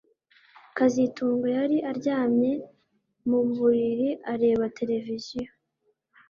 kazitunga 0.77 1.47
yari 1.57 1.77
aryamye 1.91 2.51
mu 3.29 3.39
buriri 3.55 4.09
areba 4.33 4.63
televiziyo 4.77 5.49